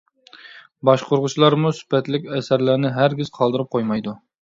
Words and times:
باشقۇرغۇچىلارمۇ 0.89 1.73
سۈپەتلىك 1.81 2.27
ئەسەرلەرنى 2.39 2.95
ھەرگىز 2.99 3.35
قالدۇرۇپ 3.41 3.75
قويمايدۇ. 3.79 4.21